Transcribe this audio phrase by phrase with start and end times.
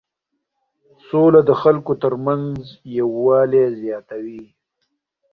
[1.07, 2.51] سوله د خلکو ترمنځ
[2.97, 4.43] یووالی زیاتوي.